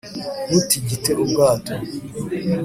ntutigite 0.47 1.11
ubwato 1.23 1.73